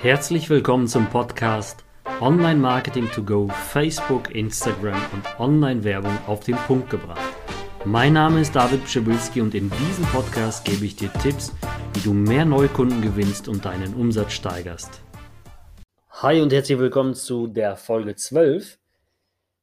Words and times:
Herzlich 0.00 0.48
willkommen 0.48 0.86
zum 0.86 1.10
Podcast 1.10 1.84
Online 2.20 2.60
Marketing 2.60 3.10
to 3.10 3.20
Go, 3.20 3.48
Facebook, 3.48 4.32
Instagram 4.32 5.00
und 5.12 5.40
Online-Werbung 5.40 6.16
auf 6.28 6.38
den 6.38 6.54
Punkt 6.54 6.88
gebracht. 6.88 7.34
Mein 7.84 8.12
Name 8.12 8.40
ist 8.40 8.54
David 8.54 8.84
Pschibilski 8.84 9.40
und 9.40 9.56
in 9.56 9.68
diesem 9.68 10.04
Podcast 10.04 10.64
gebe 10.64 10.84
ich 10.84 10.94
dir 10.94 11.12
Tipps, 11.14 11.52
wie 11.94 12.00
du 12.00 12.12
mehr 12.12 12.44
Neukunden 12.44 13.02
gewinnst 13.02 13.48
und 13.48 13.64
deinen 13.64 13.92
Umsatz 13.94 14.34
steigerst. 14.34 15.02
Hi 16.10 16.40
und 16.42 16.52
herzlich 16.52 16.78
willkommen 16.78 17.14
zu 17.14 17.48
der 17.48 17.74
Folge 17.74 18.14
12. 18.14 18.78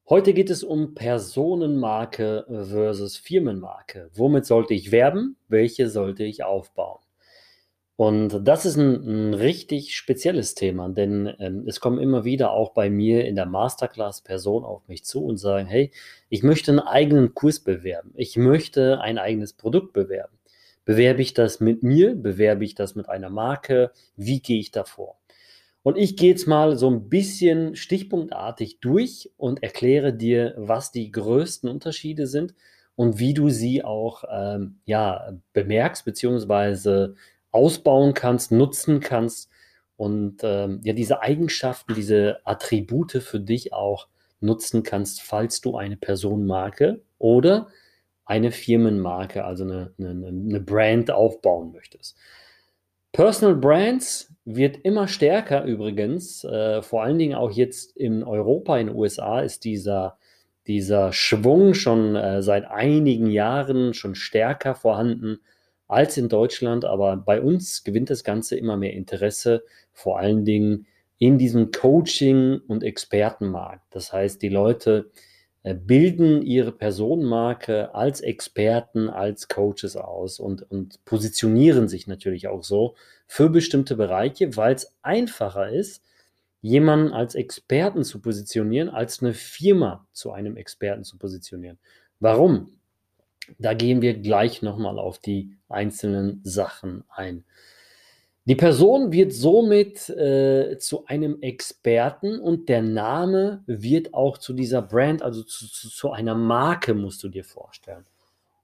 Heute 0.10 0.34
geht 0.34 0.50
es 0.50 0.66
um 0.66 0.96
Personenmarke 0.96 2.46
versus 2.50 3.16
Firmenmarke. 3.16 4.10
Womit 4.14 4.46
sollte 4.46 4.74
ich 4.74 4.92
werben? 4.92 5.38
Welche 5.48 5.90
sollte 5.90 6.26
ich 6.26 6.44
aufbauen? 6.44 7.05
Und 7.98 8.46
das 8.46 8.66
ist 8.66 8.76
ein, 8.76 9.30
ein 9.30 9.34
richtig 9.34 9.96
spezielles 9.96 10.54
Thema, 10.54 10.90
denn 10.90 11.34
ähm, 11.40 11.64
es 11.66 11.80
kommen 11.80 12.00
immer 12.00 12.26
wieder 12.26 12.52
auch 12.52 12.74
bei 12.74 12.90
mir 12.90 13.26
in 13.26 13.36
der 13.36 13.46
Masterclass 13.46 14.22
Personen 14.22 14.66
auf 14.66 14.86
mich 14.90 15.06
zu 15.06 15.24
und 15.24 15.38
sagen, 15.38 15.66
hey, 15.68 15.92
ich 16.28 16.44
möchte 16.44 16.72
einen 16.72 16.80
eigenen 16.80 17.34
Kurs 17.34 17.62
bewerben, 17.62 18.12
ich 18.16 18.36
möchte 18.36 19.00
ein 19.00 19.18
eigenes 19.18 19.54
Produkt 19.54 19.94
bewerben. 19.94 20.38
Bewerbe 20.84 21.22
ich 21.22 21.34
das 21.34 21.60
mit 21.62 21.82
mir? 21.84 22.16
Bewerbe 22.16 22.64
ich 22.64 22.76
das 22.76 22.96
mit 22.96 23.10
einer 23.10 23.32
Marke? 23.32 23.92
Wie 24.16 24.40
gehe 24.40 24.60
ich 24.60 24.72
davor? 24.72 25.18
Und 25.82 25.98
ich 25.98 26.16
gehe 26.18 26.30
jetzt 26.32 26.48
mal 26.48 26.78
so 26.78 26.90
ein 26.90 27.10
bisschen 27.10 27.76
stichpunktartig 27.76 28.80
durch 28.82 29.32
und 29.38 29.64
erkläre 29.64 30.14
dir, 30.14 30.54
was 30.58 30.92
die 30.92 31.12
größten 31.12 31.70
Unterschiede 31.70 32.28
sind 32.28 32.54
und 32.96 33.20
wie 33.20 33.34
du 33.34 33.50
sie 33.50 33.84
auch 33.84 34.24
ähm, 34.32 34.80
ja, 34.86 35.34
bemerkst, 35.54 36.06
beziehungsweise 36.06 37.16
ausbauen 37.56 38.14
kannst, 38.14 38.52
nutzen 38.52 39.00
kannst 39.00 39.50
und 39.98 40.42
ähm, 40.44 40.82
ja 40.84 40.94
diese 40.94 41.22
Eigenschaften, 41.22 41.96
diese 41.96 42.40
Attribute 42.44 43.14
für 43.14 43.40
dich 43.40 43.74
auch 43.74 44.08
nutzen 44.42 44.84
kannst, 44.84 45.22
falls 45.22 45.62
du 45.62 45.78
eine 45.78 45.98
Personenmarke 45.98 47.02
oder 47.18 47.68
eine 48.26 48.52
Firmenmarke, 48.52 49.46
also 49.46 49.64
eine, 49.64 49.94
eine, 49.98 50.28
eine 50.28 50.60
Brand 50.60 51.12
aufbauen 51.12 51.72
möchtest. 51.72 52.18
Personal 53.14 53.56
Brands 53.56 54.34
wird 54.44 54.78
immer 54.84 55.08
stärker 55.08 55.64
übrigens, 55.64 56.44
äh, 56.44 56.82
vor 56.82 57.04
allen 57.04 57.18
Dingen 57.18 57.36
auch 57.36 57.52
jetzt 57.52 57.96
in 57.96 58.24
Europa, 58.24 58.78
in 58.78 58.88
den 58.88 58.96
USA 58.96 59.40
ist 59.40 59.64
dieser, 59.64 60.18
dieser 60.68 61.14
Schwung 61.14 61.74
schon 61.74 62.16
äh, 62.16 62.42
seit 62.42 62.66
einigen 62.66 63.28
Jahren 63.28 63.94
schon 63.94 64.16
stärker 64.16 64.76
vorhanden 64.76 65.40
als 65.88 66.18
in 66.18 66.30
Deutschland, 66.30 66.86
aber 66.86 67.18
bei 67.18 67.42
uns 67.42 67.84
gewinnt 67.84 68.10
das 68.10 68.24
Ganze 68.24 68.58
immer 68.58 68.78
mehr 68.78 68.94
Interesse, 68.94 69.64
vor 69.94 70.20
allen 70.20 70.46
Dingen 70.46 70.88
in 71.18 71.38
diesem 71.38 71.72
Coaching- 71.72 72.62
und 72.68 72.84
Expertenmarkt. 72.84 73.84
Das 73.92 74.12
heißt, 74.12 74.42
die 74.42 74.50
Leute 74.50 75.12
äh, 75.64 75.74
bilden 75.74 76.42
ihre 76.42 76.72
Personenmarke 76.72 77.96
als 77.96 78.22
Experten, 78.22 79.10
als 79.10 79.48
Coaches 79.48 79.96
aus 79.96 80.40
und, 80.40 80.70
und 80.70 81.04
positionieren 81.06 81.88
sich 81.88 82.08
natürlich 82.08 82.48
auch 82.48 82.64
so 82.64 82.96
für 83.28 83.50
bestimmte 83.50 83.96
Bereiche, 83.96 84.56
weil 84.58 84.76
es 84.76 84.94
einfacher 85.02 85.70
ist, 85.70 86.04
jemanden 86.62 87.14
als 87.14 87.36
Experten 87.36 88.04
zu 88.04 88.22
positionieren, 88.22 88.90
als 88.90 89.22
eine 89.22 89.34
Firma 89.34 90.08
zu 90.14 90.32
einem 90.32 90.58
Experten 90.58 91.04
zu 91.04 91.18
positionieren. 91.18 91.78
Warum? 92.20 92.75
Da 93.58 93.74
gehen 93.74 94.02
wir 94.02 94.16
gleich 94.16 94.62
nochmal 94.62 95.00
auf 95.00 95.20
die 95.20 95.52
einzelnen 95.70 96.42
Sachen 96.44 97.04
ein. 97.10 97.44
Die 98.48 98.56
Person 98.56 99.12
wird 99.12 99.34
somit 99.34 100.08
äh, 100.10 100.78
zu 100.78 101.06
einem 101.08 101.42
Experten 101.42 102.40
und 102.40 102.70
der 102.70 102.84
Name 102.84 103.64
wird 103.66 104.14
auch 104.14 104.38
zu 104.38 104.54
dieser 104.54 104.84
Brand, 104.84 105.24
also 105.24 105.42
zu, 105.42 105.68
zu, 105.68 105.90
zu 105.90 106.12
einer 106.12 106.36
Marke, 106.36 106.94
musst 106.94 107.24
du 107.24 107.30
dir 107.30 107.44
vorstellen. 107.44 108.06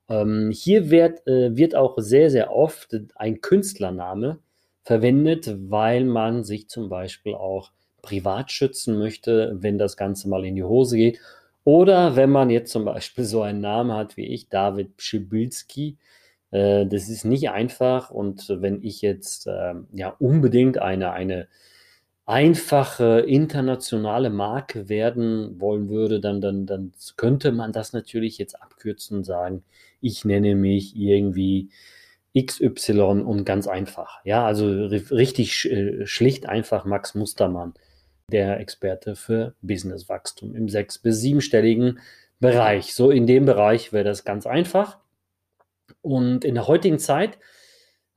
Ähm, 0.07 0.51
hier 0.51 0.91
wird, 0.91 1.25
äh, 1.25 1.57
wird 1.57 1.73
auch 1.73 1.95
sehr, 1.97 2.29
sehr 2.29 2.51
oft 2.51 2.95
ein 3.15 3.41
Künstlername 3.41 4.37
verwendet, 4.83 5.55
weil 5.69 6.05
man 6.05 6.43
sich 6.43 6.67
zum 6.69 6.87
Beispiel 6.87 7.33
auch 7.33 7.71
privat 8.03 8.51
schützen 8.51 8.99
möchte, 8.99 9.57
wenn 9.61 9.79
das 9.79 9.97
Ganze 9.97 10.29
mal 10.29 10.45
in 10.45 10.55
die 10.55 10.63
Hose 10.63 10.97
geht 10.97 11.19
oder 11.63 12.15
wenn 12.15 12.31
man 12.31 12.49
jetzt 12.49 12.71
zum 12.71 12.85
Beispiel 12.85 13.23
so 13.25 13.41
einen 13.41 13.61
Namen 13.61 13.93
hat 13.93 14.17
wie 14.17 14.25
ich, 14.27 14.49
David 14.49 14.97
Pschibilski, 14.97 15.97
äh, 16.51 16.85
das 16.85 17.09
ist 17.09 17.25
nicht 17.25 17.49
einfach. 17.51 18.09
Und 18.11 18.47
wenn 18.49 18.83
ich 18.83 19.01
jetzt 19.01 19.47
äh, 19.47 19.73
ja 19.93 20.09
unbedingt 20.19 20.79
eine, 20.79 21.11
eine 21.13 21.47
einfache 22.25 23.21
internationale 23.21 24.29
Marke 24.29 24.89
werden 24.89 25.59
wollen 25.59 25.89
würde, 25.89 26.19
dann, 26.19 26.41
dann, 26.41 26.65
dann 26.65 26.93
könnte 27.17 27.51
man 27.51 27.73
das 27.73 27.93
natürlich 27.93 28.37
jetzt 28.37 28.61
abkürzen 28.61 29.17
und 29.17 29.23
sagen, 29.25 29.63
ich 30.01 30.25
nenne 30.25 30.55
mich 30.55 30.95
irgendwie 30.95 31.69
XY 32.37 33.23
und 33.25 33.45
ganz 33.45 33.67
einfach. 33.67 34.23
Ja, 34.25 34.45
also 34.45 34.65
richtig 34.65 35.69
äh, 35.69 36.05
schlicht 36.07 36.47
einfach 36.47 36.85
Max 36.85 37.15
Mustermann 37.15 37.73
der 38.31 38.59
Experte 38.59 39.15
für 39.15 39.53
Businesswachstum 39.61 40.55
im 40.55 40.67
sechs- 40.69 40.97
bis 40.97 41.19
siebenstelligen 41.19 41.99
Bereich. 42.39 42.95
So 42.95 43.11
in 43.11 43.27
dem 43.27 43.45
Bereich 43.45 43.93
wäre 43.93 44.03
das 44.03 44.25
ganz 44.25 44.47
einfach. 44.47 44.97
Und 46.01 46.43
in 46.43 46.55
der 46.55 46.67
heutigen 46.67 46.97
Zeit 46.97 47.37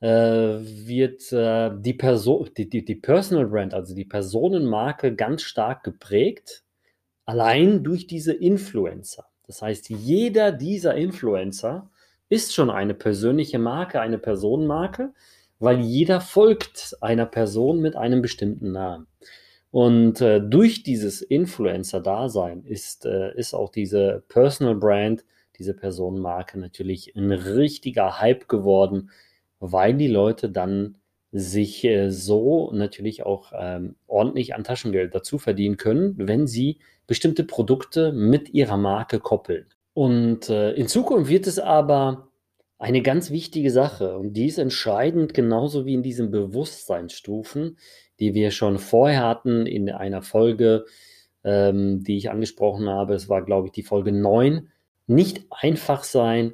äh, 0.01 0.09
wird 0.09 1.31
äh, 1.33 1.71
die, 1.79 1.95
Person, 1.95 2.49
die, 2.57 2.69
die, 2.69 2.85
die 2.85 2.95
Personal 2.95 3.47
Brand, 3.47 3.75
also 3.75 3.95
die 3.95 4.05
Personenmarke, 4.07 5.15
ganz 5.15 5.43
stark 5.43 5.85
geprägt, 5.85 6.65
allein 7.27 7.85
durch 7.85 8.07
diese 8.07 8.33
Influencer. 8.33 9.27
Das 9.47 9.61
heißt, 9.61 9.91
jeder 9.91 10.53
dieser 10.53 10.95
Influencer 10.95 11.91
ist 12.29 12.55
schon 12.55 12.71
eine 12.71 12.95
persönliche 12.95 13.59
Marke, 13.59 14.01
eine 14.01 14.19
Personenmarke, 14.19 15.13
weil 15.59 15.81
jeder 15.81 16.21
folgt 16.21 16.97
einer 17.01 17.27
Person 17.27 17.81
mit 17.81 17.97
einem 17.97 18.23
bestimmten 18.23 18.73
Namen. 18.73 19.07
Und 19.75 20.21
äh, 20.21 20.41
durch 20.41 20.85
dieses 20.85 21.21
Influencer-Dasein 21.21 22.63
ist, 22.63 23.07
äh, 23.07 23.35
ist 23.35 23.55
auch 23.55 23.71
diese 23.71 24.23
Personal 24.29 24.77
Brand, 24.77 25.25
diese 25.59 25.75
Personenmarke 25.75 26.61
natürlich 26.61 27.17
ein 27.17 27.33
richtiger 27.33 28.21
Hype 28.21 28.47
geworden, 28.47 29.11
weil 29.59 29.95
die 29.95 30.07
Leute 30.07 30.49
dann 30.49 30.99
sich 31.33 31.83
äh, 31.83 32.13
so 32.13 32.71
natürlich 32.73 33.27
auch 33.27 33.53
ähm, 33.53 33.97
ordentlich 34.07 34.55
an 34.55 34.63
Taschengeld 34.63 35.13
dazu 35.13 35.39
verdienen 35.39 35.77
können, 35.77 36.15
wenn 36.19 36.47
sie 36.47 36.79
bestimmte 37.09 37.43
Produkte 37.43 38.13
mit 38.13 38.55
ihrer 38.55 38.77
Marke 38.77 39.19
koppeln. 39.19 39.67
Und 39.93 40.51
äh, 40.51 40.71
in 40.75 40.87
Zukunft 40.87 41.29
wird 41.29 41.49
es 41.49 41.59
aber 41.59 42.29
eine 42.85 43.01
ganz 43.01 43.31
wichtige 43.31 43.71
Sache 43.71 44.19
und 44.19 44.35
die 44.35 44.45
ist 44.45 44.59
entscheidend, 44.59 45.33
genauso 45.33 45.87
wie 45.87 45.95
in 45.95 46.03
diesen 46.03 46.31
Bewusstseinsstufen, 46.31 47.79
die 48.21 48.35
wir 48.35 48.51
schon 48.51 48.79
vorher 48.79 49.23
hatten 49.23 49.65
in 49.65 49.89
einer 49.91 50.21
Folge, 50.21 50.85
ähm, 51.45 52.05
die 52.05 52.19
ich 52.19 52.31
angesprochen 52.31 52.91
habe. 52.91 53.15
Es 53.15 53.31
war, 53.31 53.43
glaube 53.43 53.69
ich, 53.69 53.73
die 53.73 53.85
Folge 53.85 54.13
9. 54.13 54.69
Nicht 55.07 55.47
einfach 55.49 56.05
sein, 56.05 56.53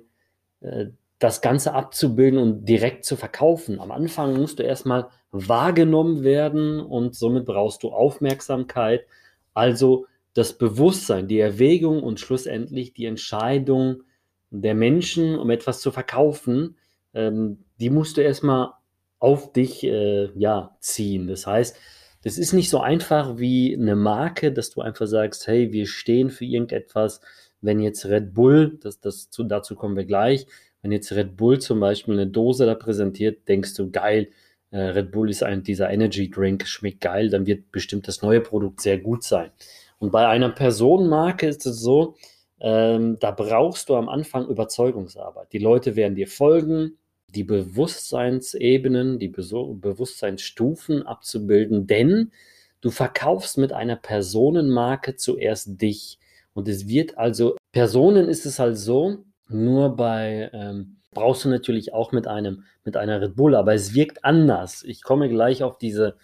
äh, 0.61 0.87
das 1.19 1.41
Ganze 1.41 1.75
abzubilden 1.75 2.39
und 2.39 2.65
direkt 2.65 3.05
zu 3.05 3.17
verkaufen. 3.17 3.81
Am 3.81 3.91
Anfang 3.91 4.37
musst 4.37 4.61
du 4.61 4.63
erstmal 4.63 5.09
wahrgenommen 5.33 6.23
werden 6.23 6.79
und 6.79 7.17
somit 7.17 7.45
brauchst 7.45 7.83
du 7.83 7.89
Aufmerksamkeit. 7.89 9.05
Also 9.53 10.07
das 10.35 10.57
Bewusstsein, 10.57 11.27
die 11.27 11.41
Erwägung 11.41 12.05
und 12.05 12.21
schlussendlich 12.21 12.93
die 12.93 13.07
Entscheidung 13.07 14.05
der 14.51 14.75
Menschen, 14.75 15.39
um 15.39 15.51
etwas 15.51 15.81
zu 15.81 15.91
verkaufen, 15.91 16.77
ähm, 17.15 17.65
die 17.79 17.91
musst 17.91 18.17
du 18.17 18.21
erstmal 18.21 18.73
auf 19.19 19.53
dich 19.53 19.85
äh, 19.85 20.31
ja, 20.39 20.77
ziehen. 20.81 21.29
Das 21.29 21.47
heißt, 21.47 21.77
das 22.23 22.37
ist 22.37 22.53
nicht 22.53 22.69
so 22.69 22.81
einfach 22.81 23.39
wie 23.39 23.75
eine 23.75 23.97
Marke, 23.97 24.53
dass 24.53 24.71
du 24.71 24.81
einfach 24.83 25.07
sagst, 25.07 25.47
hey, 25.47 25.73
wir 25.73 25.87
stehen 25.87 26.31
für 26.31 26.45
irgendetwas. 26.45 27.21
Wenn 27.63 27.81
jetzt 27.81 28.07
Red 28.07 28.35
Bull, 28.35 28.79
das, 28.83 29.01
das, 29.01 29.31
zu, 29.31 29.45
dazu 29.45 29.75
kommen 29.75 29.97
wir 29.97 30.05
gleich, 30.05 30.47
wenn 30.83 30.93
jetzt 30.93 31.13
Red 31.13 31.37
Bull 31.37 31.59
zum 31.59 31.81
Beispiel 31.81 32.15
eine 32.15 32.27
Dose 32.27 32.67
da 32.67 32.75
präsentiert, 32.75 33.49
denkst 33.49 33.75
du, 33.75 33.91
geil, 33.91 34.29
äh, 34.71 34.79
Red 34.79 35.13
Bull 35.13 35.31
ist 35.31 35.43
ein, 35.43 35.63
dieser 35.63 35.91
Energy 35.91 36.31
Drink, 36.31 36.67
schmeckt 36.67 37.03
geil, 37.03 37.29
dann 37.29 37.47
wird 37.47 37.71
bestimmt 37.73 38.09
das 38.09 38.23
neue 38.23 38.41
Produkt 38.41 38.81
sehr 38.81 38.99
gut 38.99 39.23
sein. 39.25 39.51
Und 39.99 40.13
bei 40.13 40.27
einer 40.27 40.49
Personenmarke 40.51 41.47
ist 41.47 41.67
es 41.67 41.81
so, 41.81 42.17
ähm, 42.61 43.19
da 43.19 43.31
brauchst 43.31 43.89
du 43.89 43.97
am 43.97 44.09
Anfang 44.09 44.47
Überzeugungsarbeit. 44.47 45.53
Die 45.53 45.59
Leute 45.59 45.97
werden 45.97 46.15
dir 46.15 46.29
folgen, 46.29 46.99
die 47.35 47.45
Bewusstseinsebenen, 47.45 49.19
die 49.19 49.29
Be 49.29 49.43
Bewusstseinsstufen 49.43 51.07
abzubilden, 51.07 51.87
denn 51.87 52.33
du 52.81 52.91
verkaufst 52.91 53.59
mit 53.59 53.73
einer 53.73 53.97
Personenmarke 53.97 55.17
zuerst 55.17 55.81
dich. 55.81 56.19
Und 56.53 56.69
es 56.69 56.89
wird 56.89 57.19
also, 57.19 57.57
Personen 57.73 58.29
ist 58.29 58.47
es 58.47 58.59
halt 58.59 58.77
so, 58.77 59.25
nur 59.49 59.97
bei, 59.97 60.51
ähm, 60.53 60.97
brauchst 61.13 61.45
du 61.45 61.49
natürlich 61.49 61.93
auch 61.93 62.13
mit 62.13 62.27
einem, 62.27 62.65
mit 62.85 62.97
einer 62.97 63.21
Red 63.21 63.37
Bull, 63.37 63.55
aber 63.55 63.75
es 63.75 63.95
wirkt 63.95 64.25
anders. 64.25 64.83
Ich 64.83 65.03
komme 65.03 65.29
gleich 65.29 65.63
auf 65.63 65.79
diese 65.79 66.17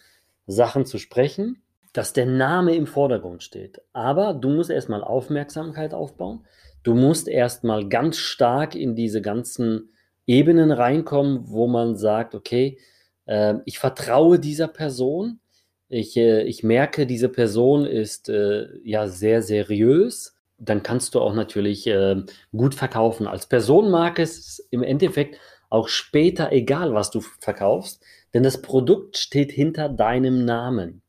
Sachen 0.47 0.87
zu 0.87 0.99
sprechen, 0.99 1.63
dass 1.97 2.13
der 2.13 2.27
Name 2.27 2.75
im 2.75 2.87
Vordergrund 2.87 3.43
steht. 3.43 3.81
Aber 3.93 4.35
du 4.35 4.51
musst 4.51 4.71
erstmal 4.71 5.03
Aufmerksamkeit 5.03 5.95
aufbauen. 5.95 6.45
Du 6.83 6.95
musst 6.95 7.27
erstmal 7.27 7.89
ganz 7.89 8.19
stark 8.19 8.75
in 8.75 8.95
diese 8.95 9.23
ganzen 9.23 9.91
Ebenen 10.27 10.73
reinkommen, 10.73 11.41
wo 11.47 11.67
man 11.67 11.97
sagt, 11.97 12.35
okay, 12.35 12.79
äh, 13.25 13.55
ich 13.65 13.79
vertraue 13.79 14.39
dieser 14.39 14.69
Person. 14.69 15.41
Ich, 15.89 16.17
äh, 16.17 16.43
ich 16.43 16.63
merke, 16.63 17.07
diese 17.07 17.29
Person 17.29 17.87
ist 17.87 18.29
äh, 18.29 18.67
ja 18.85 19.09
sehr 19.09 19.41
seriös. 19.41 20.37
Dann 20.59 20.83
kannst 20.83 21.15
du 21.15 21.21
auch 21.21 21.35
natürlich 21.35 21.87
äh, 21.87 22.23
gut 22.55 22.75
verkaufen. 22.75 23.27
Als 23.27 23.47
Personenmarke 23.47 24.23
ist 24.23 24.39
es 24.39 24.59
im 24.71 24.83
Endeffekt 24.83 25.39
auch 25.71 25.89
später 25.89 26.53
egal, 26.53 26.93
was 26.95 27.11
du 27.11 27.21
verkaufst, 27.21 28.03
denn 28.35 28.43
das 28.43 28.61
Produkt 28.61 29.17
steht 29.17 29.51
hinter 29.51 29.89
deinem 29.89 30.45
Namen. 30.45 31.03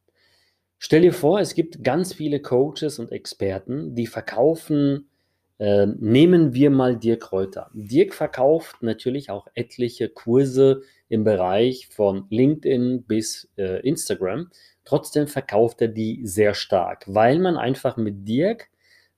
Stell 0.80 1.02
dir 1.02 1.14
vor, 1.14 1.40
es 1.40 1.56
gibt 1.56 1.84
ganz 1.84 2.14
viele 2.14 2.40
Coaches 2.40 3.00
und 3.00 3.12
Experten, 3.12 3.96
die 3.96 4.08
verkaufen, 4.08 5.10
äh, 5.60 5.88
nehmen 5.88 6.54
wir 6.54 6.70
mal 6.70 6.98
Dirk 6.98 7.32
Reuter. 7.32 7.72
Dirk 7.74 8.14
verkauft 8.14 8.84
natürlich 8.84 9.32
auch 9.32 9.48
etliche 9.56 10.08
Kurse 10.10 10.82
im 11.10 11.24
Bereich 11.24 11.88
von 11.88 12.28
LinkedIn 12.30 13.04
bis 13.04 13.50
äh, 13.58 13.82
Instagram. 13.82 14.52
Trotzdem 14.86 15.28
verkauft 15.28 15.82
er 15.82 15.88
die 15.88 16.22
sehr 16.24 16.54
stark, 16.54 17.06
weil 17.08 17.40
man 17.40 17.58
einfach 17.58 17.98
mit 17.98 18.28
Dirk, 18.28 18.70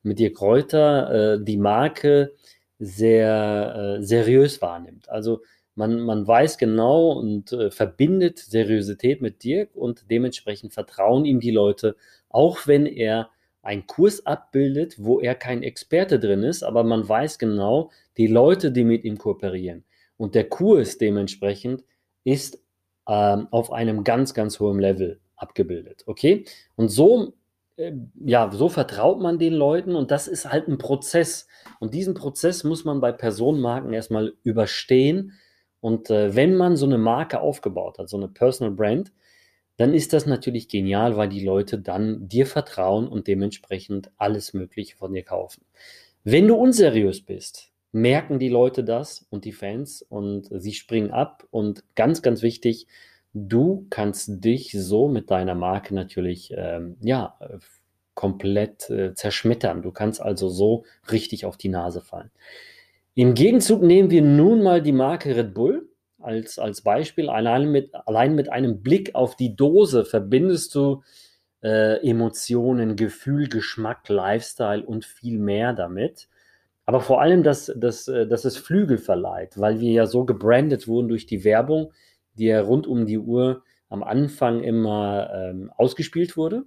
mit 0.02 0.20
Dirk 0.20 0.42
Reuter, 0.42 1.34
äh, 1.34 1.44
die 1.44 1.58
Marke 1.58 2.34
sehr 2.80 3.98
äh, 4.00 4.04
seriös 4.04 4.62
wahrnimmt. 4.62 5.10
Also 5.10 5.42
man, 5.80 6.02
man 6.02 6.28
weiß 6.28 6.58
genau 6.58 7.14
und 7.14 7.54
äh, 7.54 7.72
verbindet 7.72 8.38
Seriosität 8.38 9.22
mit 9.22 9.46
Dirk 9.46 9.74
und 9.76 10.12
dementsprechend 10.12 10.74
vertrauen 10.74 11.24
ihm 11.24 11.40
die 11.40 11.52
Leute, 11.52 11.96
auch 12.28 12.68
wenn 12.68 12.86
er 12.86 13.30
einen 13.62 13.88
Kurs 13.88 14.26
abbildet, 14.26 14.96
wo 15.00 15.22
er 15.22 15.36
kein 15.36 15.64
Experte 15.64 16.20
drin 16.20 16.44
ist, 16.44 16.64
aber 16.64 16.84
man 16.84 17.08
weiß 17.08 17.40
genau, 17.40 17.92
die 18.18 18.28
Leute, 18.28 18.74
die 18.74 18.84
mit 18.84 19.06
ihm 19.06 19.18
kooperieren. 19.18 19.86
Und 20.18 20.36
der 20.36 20.50
Kurs 20.50 20.98
dementsprechend 20.98 21.86
ist 22.26 22.62
ähm, 23.08 23.48
auf 23.52 23.72
einem 23.72 24.04
ganz, 24.04 24.34
ganz 24.34 24.60
hohen 24.60 24.80
Level 24.80 25.22
abgebildet. 25.38 26.04
Okay? 26.08 26.44
Und 26.76 26.90
so, 26.90 27.36
äh, 27.78 27.94
ja, 28.26 28.52
so 28.52 28.68
vertraut 28.68 29.22
man 29.22 29.40
den 29.40 29.54
Leuten 29.54 29.96
und 29.96 30.12
das 30.12 30.28
ist 30.28 30.52
halt 30.52 30.68
ein 30.68 30.78
Prozess. 30.78 31.48
Und 31.80 31.94
diesen 31.94 32.16
Prozess 32.16 32.66
muss 32.66 32.84
man 32.84 33.00
bei 33.00 33.14
Personenmarken 33.14 33.94
erstmal 33.94 34.34
überstehen 34.44 35.40
und 35.81 36.10
äh, 36.10 36.36
wenn 36.36 36.56
man 36.56 36.76
so 36.76 36.86
eine 36.86 36.98
Marke 36.98 37.40
aufgebaut 37.42 38.00
hat, 38.00 38.10
so 38.10 38.18
eine 38.18 38.28
Personal 38.28 38.74
Brand, 38.74 39.12
dann 39.78 39.94
ist 39.94 40.12
das 40.12 40.26
natürlich 40.26 40.68
genial, 40.68 41.16
weil 41.16 41.30
die 41.30 41.44
Leute 41.44 41.80
dann 41.80 42.28
dir 42.28 42.46
vertrauen 42.46 43.08
und 43.08 43.28
dementsprechend 43.28 44.12
alles 44.18 44.54
Mögliche 44.54 44.98
von 44.98 45.14
dir 45.14 45.24
kaufen. 45.24 45.64
Wenn 46.26 46.48
du 46.48 46.56
unseriös 46.56 47.22
bist, 47.22 47.72
merken 47.92 48.40
die 48.40 48.50
Leute 48.50 48.84
das 48.84 49.26
und 49.30 49.46
die 49.46 49.54
Fans 49.54 50.02
und 50.02 50.50
sie 50.52 50.74
springen 50.74 51.12
ab. 51.12 51.48
Und 51.50 51.84
ganz, 51.96 52.22
ganz 52.22 52.42
wichtig, 52.42 52.88
du 53.34 53.88
kannst 53.90 54.44
dich 54.44 54.72
so 54.74 55.08
mit 55.08 55.31
deiner 55.31 55.56
Marke 55.56 55.96
natürlich 55.96 56.54
ähm, 56.56 56.98
ja, 57.02 57.40
komplett 58.16 58.90
äh, 58.90 59.14
zerschmettern. 59.14 59.81
Du 59.81 59.92
kannst 59.92 60.22
also 60.22 60.50
so 60.50 60.84
richtig 61.12 61.46
auf 61.46 61.58
die 61.58 61.70
Nase 61.70 62.02
fallen. 62.02 62.31
Im 63.19 63.33
Gegenzug 63.33 63.81
nehmen 63.81 64.12
wir 64.12 64.21
nun 64.21 64.63
mal 64.63 64.81
die 64.81 64.94
Marke 64.94 65.36
Red 65.36 65.54
Bull 65.54 65.89
als, 66.19 66.57
als 66.57 66.80
Beispiel. 66.80 67.30
Allein 67.30 67.69
mit, 67.69 67.94
allein 67.94 68.33
mit 68.33 68.50
einem 68.50 68.81
Blick 68.81 69.13
auf 69.13 69.36
die 69.36 69.57
Dose 69.57 70.06
verbindest 70.06 70.74
du 70.74 71.04
äh, 71.62 71.98
Emotionen, 72.10 72.95
Gefühl, 72.95 73.50
Geschmack, 73.50 74.07
Lifestyle 74.07 74.86
und 74.86 75.04
viel 75.04 75.38
mehr 75.38 75.74
damit. 75.74 76.30
Aber 76.86 77.01
vor 77.01 77.19
allem, 77.19 77.44
dass, 77.44 77.69
dass, 77.75 78.07
äh, 78.07 78.25
dass 78.25 78.45
es 78.45 78.56
Flügel 78.56 78.98
verleiht, 78.98 79.60
weil 79.60 79.81
wir 79.81 79.92
ja 79.92 80.06
so 80.06 80.24
gebrandet 80.24 80.88
wurden 80.88 81.10
durch 81.10 81.25
die 81.25 81.44
Werbung, 81.44 81.92
die 82.36 82.45
ja 82.45 82.62
rund 82.62 82.88
um 82.88 83.06
die 83.06 83.19
Uhr 83.19 83.63
am 83.89 84.01
Anfang 84.01 84.63
immer 84.63 85.30
ähm, 85.33 85.69
ausgespielt 85.75 86.38
wurde. 86.38 86.63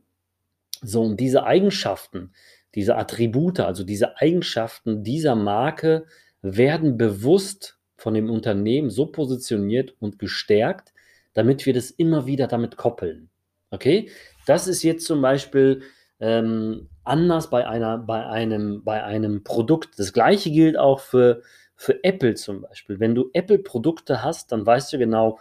So, 0.82 1.00
und 1.00 1.18
diese 1.18 1.44
Eigenschaften, 1.44 2.34
diese 2.74 2.96
Attribute, 2.96 3.60
also 3.60 3.84
diese 3.84 4.18
Eigenschaften 4.18 5.02
dieser 5.02 5.34
Marke 5.34 6.04
werden 6.42 6.98
bewusst 6.98 7.78
von 7.96 8.14
dem 8.14 8.28
Unternehmen 8.30 8.90
so 8.90 9.06
positioniert 9.06 9.94
und 10.00 10.18
gestärkt, 10.18 10.92
damit 11.34 11.64
wir 11.66 11.72
das 11.72 11.90
immer 11.90 12.26
wieder 12.26 12.48
damit 12.48 12.76
koppeln. 12.76 13.30
Okay? 13.70 14.10
Das 14.46 14.66
ist 14.66 14.82
jetzt 14.82 15.06
zum 15.06 15.22
Beispiel 15.22 15.82
ähm, 16.20 16.88
anders 17.04 17.48
bei, 17.48 17.66
einer, 17.66 17.98
bei, 17.98 18.26
einem, 18.26 18.84
bei 18.84 19.02
einem 19.02 19.44
Produkt. 19.44 19.98
Das 19.98 20.12
gleiche 20.12 20.50
gilt 20.50 20.76
auch 20.76 21.00
für, 21.00 21.42
für 21.76 22.02
Apple 22.04 22.34
zum 22.34 22.62
Beispiel. 22.62 23.00
Wenn 23.00 23.14
du 23.14 23.30
Apple-Produkte 23.32 24.22
hast, 24.22 24.52
dann 24.52 24.66
weißt 24.66 24.92
du 24.92 24.98
genau, 24.98 25.38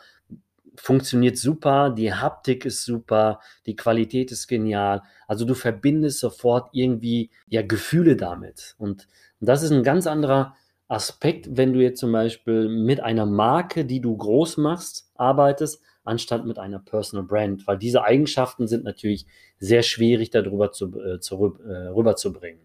funktioniert 0.76 1.38
super, 1.38 1.90
die 1.90 2.14
Haptik 2.14 2.66
ist 2.66 2.86
super, 2.86 3.40
die 3.66 3.76
Qualität 3.76 4.32
ist 4.32 4.48
genial. 4.48 5.02
Also 5.28 5.46
du 5.46 5.54
verbindest 5.54 6.20
sofort 6.20 6.70
irgendwie 6.74 7.30
ja 7.48 7.62
Gefühle 7.62 8.16
damit. 8.16 8.76
Und, 8.78 9.08
und 9.40 9.48
das 9.48 9.64
ist 9.64 9.72
ein 9.72 9.84
ganz 9.84 10.08
anderer 10.08 10.56
Aspekt, 10.92 11.48
wenn 11.56 11.74
du 11.74 11.80
jetzt 11.80 12.00
zum 12.00 12.12
Beispiel 12.12 12.68
mit 12.68 13.00
einer 13.00 13.26
Marke, 13.26 13.86
die 13.86 14.02
du 14.02 14.16
groß 14.16 14.58
machst, 14.58 15.10
arbeitest, 15.16 15.82
anstatt 16.04 16.46
mit 16.46 16.60
einer 16.60 16.80
Personal 16.80 17.26
Brand, 17.26 17.66
weil 17.66 17.78
diese 17.78 18.04
Eigenschaften 18.04 18.68
sind 18.68 18.84
natürlich 18.84 19.26
sehr 19.58 19.84
schwierig 19.84 20.32
darüber 20.32 20.72
zu, 20.72 21.00
äh, 21.00 21.20
zu, 21.20 21.58
äh, 21.64 21.88
rüberzubringen. 21.88 22.62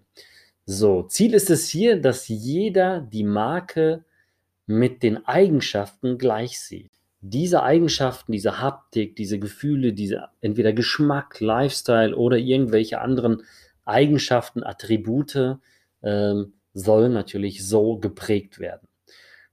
So, 0.64 1.05
Ziel 1.05 1.34
ist 1.34 1.50
es 1.50 1.69
hier, 1.69 2.00
dass 2.00 2.26
jeder 2.26 3.00
die 3.00 3.23
Marke 3.23 4.05
mit 4.67 5.05
den 5.05 5.25
Eigenschaften 5.26 6.19
gleich 6.19 6.58
sieht. 6.58 6.90
Diese 7.20 7.62
Eigenschaften, 7.62 8.32
diese 8.32 8.61
Haptik, 8.61 9.14
diese 9.14 9.38
Gefühle, 9.38 9.93
diese 9.93 10.29
entweder 10.40 10.72
Geschmack, 10.72 11.38
Lifestyle 11.38 12.17
oder 12.17 12.38
irgendwelche 12.38 13.00
anderen 13.00 13.43
Eigenschaften, 13.84 14.64
Attribute, 14.64 15.58
ähm, 16.02 16.52
soll 16.76 17.08
natürlich 17.08 17.67
so 17.67 17.96
geprägt 17.96 18.58
werden. 18.58 18.87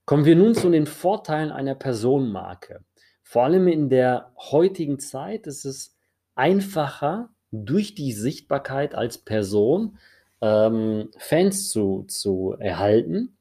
Kommen 0.04 0.26
wir 0.26 0.36
nun 0.36 0.54
zu 0.54 0.70
den 0.70 0.86
Vorteilen 0.86 1.50
einer 1.50 1.74
Personenmarke. 1.74 2.84
Vor 3.22 3.44
allem 3.44 3.66
in 3.66 3.88
der 3.88 4.32
heutigen 4.36 4.98
Zeit 4.98 5.46
ist 5.46 5.64
es 5.64 5.96
einfacher, 6.34 7.30
durch 7.50 7.94
die 7.94 8.12
Sichtbarkeit 8.12 8.94
als 8.94 9.16
Person 9.16 9.96
ähm, 10.42 11.10
Fans 11.16 11.70
zu, 11.70 12.04
zu 12.08 12.56
erhalten 12.58 13.36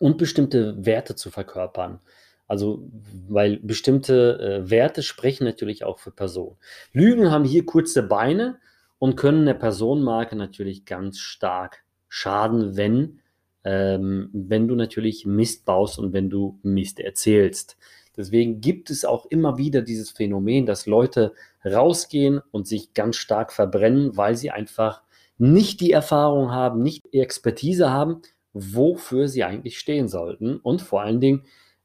und 0.00 0.18
bestimmte 0.18 0.84
Werte 0.84 1.14
zu 1.14 1.30
verkörpern. 1.30 2.00
Also, 2.46 2.88
weil 3.28 3.58
bestimmte 3.58 4.38
äh, 4.66 4.70
Werte 4.70 5.02
sprechen 5.02 5.44
natürlich 5.44 5.84
auch 5.84 5.98
für 5.98 6.10
Personen. 6.10 6.56
Lügen 6.92 7.30
haben 7.30 7.44
hier 7.44 7.64
kurze 7.64 8.02
Beine 8.02 8.58
und 8.98 9.16
können 9.16 9.46
der 9.46 9.54
Personenmarke 9.54 10.34
natürlich 10.34 10.84
ganz 10.84 11.18
stark 11.18 11.84
schaden, 12.08 12.76
wenn, 12.76 13.20
ähm, 13.64 14.30
wenn 14.32 14.68
du 14.68 14.74
natürlich 14.74 15.26
Mist 15.26 15.64
baust 15.64 15.98
und 15.98 16.12
wenn 16.12 16.30
du 16.30 16.58
Mist 16.62 17.00
erzählst. 17.00 17.76
Deswegen 18.16 18.60
gibt 18.60 18.90
es 18.90 19.04
auch 19.04 19.26
immer 19.26 19.58
wieder 19.58 19.80
dieses 19.80 20.10
Phänomen, 20.10 20.66
dass 20.66 20.86
Leute 20.86 21.34
rausgehen 21.64 22.40
und 22.50 22.66
sich 22.66 22.92
ganz 22.92 23.16
stark 23.16 23.52
verbrennen, 23.52 24.16
weil 24.16 24.36
sie 24.36 24.50
einfach 24.50 25.02
nicht 25.38 25.80
die 25.80 25.92
Erfahrung 25.92 26.50
haben, 26.50 26.82
nicht 26.82 27.04
die 27.12 27.20
Expertise 27.20 27.90
haben, 27.90 28.22
wofür 28.52 29.28
sie 29.28 29.44
eigentlich 29.44 29.78
stehen 29.78 30.08
sollten 30.08 30.56
und 30.56 30.82
vor 30.82 31.02
allen 31.02 31.20
Dingen, 31.20 31.44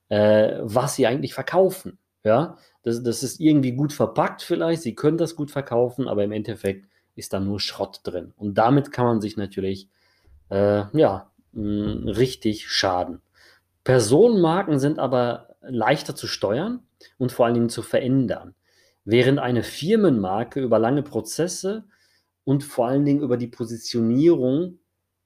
äh, 0.10 0.58
was 0.62 0.96
sie 0.96 1.06
eigentlich 1.06 1.36
verkaufen. 1.36 2.00
Ja, 2.24 2.58
das, 2.84 3.04
das 3.04 3.22
ist 3.22 3.40
irgendwie 3.40 3.74
gut 3.74 3.94
verpackt 3.94 4.42
vielleicht, 4.42 4.82
sie 4.82 4.96
können 4.96 5.18
das 5.18 5.36
gut 5.36 5.52
verkaufen, 5.52 6.08
aber 6.08 6.24
im 6.24 6.32
Endeffekt 6.32 6.88
ist 7.16 7.34
da 7.34 7.40
nur 7.40 7.60
Schrott 7.60 8.00
drin. 8.04 8.34
Und 8.38 8.58
damit 8.58 8.92
kann 8.92 9.06
man 9.06 9.22
sich 9.22 9.38
natürlich 9.38 9.88
äh, 10.54 10.86
ja, 10.98 11.32
mh, 11.54 12.12
richtig 12.12 12.70
schaden. 12.70 13.22
Personenmarken 13.84 14.80
sind 14.80 15.00
aber 15.00 15.56
leichter 15.62 16.16
zu 16.16 16.28
steuern 16.28 16.82
und 17.18 17.32
vor 17.32 17.46
allen 17.46 17.56
Dingen 17.56 17.70
zu 17.70 17.82
verändern, 17.82 18.56
während 19.04 19.40
eine 19.40 19.64
Firmenmarke 19.64 20.62
über 20.62 20.80
lange 20.80 21.04
Prozesse 21.04 21.86
und 22.44 22.64
vor 22.64 22.88
allen 22.88 23.06
Dingen 23.06 23.22
über 23.22 23.38
die 23.38 23.48
Positionierung 23.48 24.80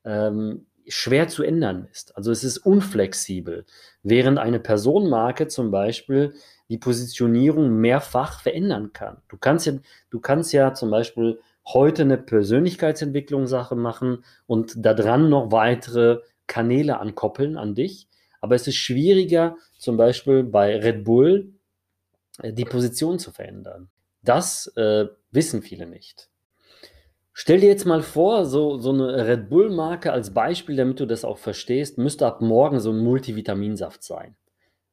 ähm, 0.05 0.67
schwer 0.87 1.27
zu 1.27 1.43
ändern 1.43 1.87
ist. 1.91 2.15
Also 2.15 2.31
es 2.31 2.43
ist 2.43 2.59
unflexibel, 2.59 3.65
während 4.03 4.39
eine 4.39 4.59
Personenmarke 4.59 5.47
zum 5.47 5.71
Beispiel 5.71 6.33
die 6.69 6.77
Positionierung 6.77 7.79
mehrfach 7.81 8.39
verändern 8.41 8.93
kann. 8.93 9.17
Du 9.27 9.37
kannst 9.37 9.65
ja, 9.65 9.73
du 10.09 10.19
kannst 10.19 10.53
ja 10.53 10.73
zum 10.73 10.89
Beispiel 10.89 11.39
heute 11.73 12.03
eine 12.03 12.17
Persönlichkeitsentwicklungssache 12.17 13.75
machen 13.75 14.23
und 14.45 14.73
daran 14.77 15.29
noch 15.29 15.51
weitere 15.51 16.19
Kanäle 16.47 16.99
ankoppeln 16.99 17.57
an 17.57 17.75
dich. 17.75 18.07
Aber 18.39 18.55
es 18.55 18.67
ist 18.67 18.75
schwieriger, 18.75 19.57
zum 19.77 19.97
Beispiel 19.97 20.43
bei 20.43 20.77
Red 20.77 21.03
Bull 21.03 21.53
äh, 22.41 22.53
die 22.53 22.65
Position 22.65 23.19
zu 23.19 23.31
verändern. 23.31 23.89
Das 24.21 24.67
äh, 24.75 25.07
wissen 25.31 25.61
viele 25.61 25.87
nicht. 25.87 26.29
Stell 27.33 27.59
dir 27.59 27.69
jetzt 27.69 27.85
mal 27.85 28.01
vor, 28.01 28.45
so, 28.45 28.77
so 28.79 28.91
eine 28.91 29.27
Red 29.27 29.49
Bull-Marke 29.49 30.11
als 30.11 30.33
Beispiel, 30.33 30.75
damit 30.75 30.99
du 30.99 31.05
das 31.05 31.23
auch 31.23 31.37
verstehst, 31.37 31.99
müsste 31.99 32.25
ab 32.25 32.41
morgen 32.41 32.79
so 32.79 32.91
ein 32.91 32.97
Multivitaminsaft 32.97 34.03
sein. 34.03 34.35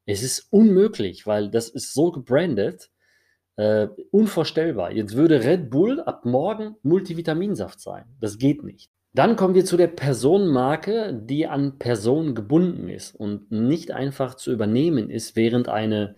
Es 0.04 0.22
ist 0.22 0.48
unmöglich, 0.50 1.26
weil 1.26 1.50
das 1.50 1.70
ist 1.70 1.94
so 1.94 2.12
gebrandet, 2.12 2.90
äh, 3.56 3.88
unvorstellbar. 4.10 4.92
Jetzt 4.92 5.16
würde 5.16 5.44
Red 5.44 5.70
Bull 5.70 6.00
ab 6.00 6.24
morgen 6.24 6.76
Multivitaminsaft 6.82 7.80
sein. 7.80 8.04
Das 8.20 8.38
geht 8.38 8.64
nicht. 8.64 8.90
Dann 9.12 9.36
kommen 9.36 9.54
wir 9.54 9.64
zu 9.64 9.76
der 9.76 9.86
Personenmarke, 9.86 11.14
die 11.14 11.46
an 11.46 11.78
Personen 11.78 12.34
gebunden 12.34 12.88
ist 12.88 13.14
und 13.14 13.52
nicht 13.52 13.92
einfach 13.92 14.34
zu 14.34 14.50
übernehmen 14.50 15.08
ist, 15.08 15.36
während 15.36 15.68
eine, 15.68 16.16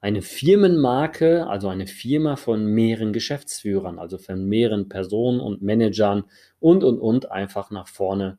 eine 0.00 0.22
Firmenmarke, 0.22 1.46
also 1.46 1.68
eine 1.68 1.86
Firma 1.86 2.36
von 2.36 2.64
mehreren 2.64 3.12
Geschäftsführern, 3.12 3.98
also 3.98 4.16
von 4.16 4.46
mehreren 4.46 4.88
Personen 4.88 5.40
und 5.40 5.60
Managern 5.60 6.24
und, 6.58 6.84
und, 6.84 6.98
und 6.98 7.30
einfach 7.30 7.70
nach 7.70 7.86
vorne 7.86 8.38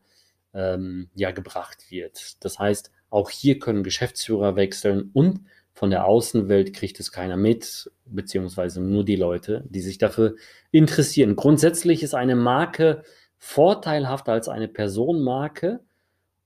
ähm, 0.56 1.10
ja, 1.14 1.30
gebracht 1.30 1.92
wird. 1.92 2.44
Das 2.44 2.58
heißt, 2.58 2.92
auch 3.12 3.30
hier 3.30 3.60
können 3.60 3.84
Geschäftsführer 3.84 4.56
wechseln 4.56 5.12
und 5.14 5.42
von 5.80 5.92
der 5.92 6.04
Außenwelt 6.04 6.74
kriegt 6.74 7.00
es 7.00 7.10
keiner 7.10 7.38
mit, 7.38 7.90
beziehungsweise 8.04 8.82
nur 8.82 9.06
die 9.06 9.16
Leute, 9.16 9.64
die 9.70 9.80
sich 9.80 9.98
dafür 9.98 10.36
interessieren. 10.72 11.38
Grundsätzlich 11.38 12.04
ist 12.04 12.14
eine 12.14 12.36
Marke 12.36 13.04
vorteilhafter 13.38 14.34
als 14.34 14.50
eine 14.50 14.68
Personenmarke 14.68 15.80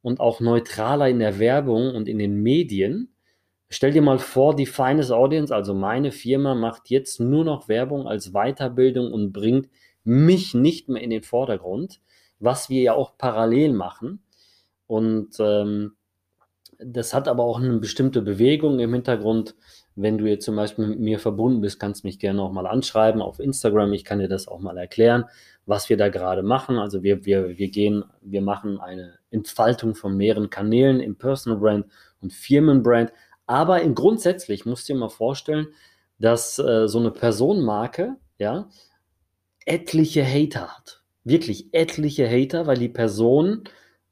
und 0.03 0.19
auch 0.19 0.39
neutraler 0.39 1.09
in 1.09 1.17
der 1.17 1.39
Werbung 1.39 1.95
und 1.95 2.07
in 2.07 2.19
den 2.19 2.43
Medien. 2.43 3.11
Stell 3.69 3.91
dir 3.91 4.03
mal 4.03 4.19
vor, 4.19 4.55
die 4.55 4.67
Finest 4.67 5.11
Audience, 5.11 5.51
also 5.51 5.73
meine 5.73 6.11
Firma, 6.11 6.53
macht 6.53 6.91
jetzt 6.91 7.19
nur 7.19 7.43
noch 7.43 7.67
Werbung 7.67 8.07
als 8.07 8.33
Weiterbildung 8.33 9.11
und 9.11 9.33
bringt 9.33 9.67
mich 10.03 10.53
nicht 10.53 10.89
mehr 10.89 11.01
in 11.01 11.09
den 11.09 11.23
Vordergrund, 11.23 12.01
was 12.37 12.69
wir 12.69 12.83
ja 12.83 12.93
auch 12.93 13.17
parallel 13.17 13.73
machen. 13.73 14.21
Und 14.85 15.37
ähm, 15.39 15.95
das 16.85 17.13
hat 17.13 17.27
aber 17.27 17.43
auch 17.43 17.59
eine 17.59 17.77
bestimmte 17.79 18.21
Bewegung 18.21 18.79
im 18.79 18.93
Hintergrund. 18.93 19.55
Wenn 19.95 20.17
du 20.17 20.25
jetzt 20.25 20.45
zum 20.45 20.55
Beispiel 20.55 20.87
mit 20.87 20.99
mir 20.99 21.19
verbunden 21.19 21.61
bist, 21.61 21.79
kannst 21.79 22.03
du 22.03 22.07
mich 22.07 22.19
gerne 22.19 22.41
auch 22.41 22.51
mal 22.51 22.65
anschreiben 22.65 23.21
auf 23.21 23.39
Instagram. 23.39 23.93
Ich 23.93 24.03
kann 24.03 24.19
dir 24.19 24.27
das 24.27 24.47
auch 24.47 24.59
mal 24.59 24.77
erklären, 24.77 25.25
was 25.65 25.89
wir 25.89 25.97
da 25.97 26.09
gerade 26.09 26.43
machen. 26.43 26.79
Also 26.79 27.03
wir, 27.03 27.25
wir, 27.25 27.57
wir 27.57 27.69
gehen, 27.69 28.03
wir 28.21 28.41
machen 28.41 28.79
eine 28.79 29.19
Entfaltung 29.29 29.95
von 29.95 30.17
mehreren 30.17 30.49
Kanälen 30.49 30.99
im 30.99 31.15
Personal 31.15 31.59
Brand 31.59 31.85
und 32.21 32.33
Firmenbrand. 32.33 33.13
Aber 33.45 33.81
in 33.81 33.93
grundsätzlich 33.93 34.65
musst 34.65 34.89
du 34.89 34.93
dir 34.93 34.99
mal 34.99 35.09
vorstellen, 35.09 35.67
dass 36.19 36.57
äh, 36.59 36.87
so 36.87 36.99
eine 36.99 37.11
Personenmarke, 37.11 38.15
ja, 38.39 38.69
etliche 39.65 40.25
Hater 40.25 40.67
hat. 40.75 41.03
Wirklich 41.23 41.73
etliche 41.73 42.27
Hater, 42.27 42.67
weil 42.67 42.77
die 42.77 42.89
Person 42.89 43.63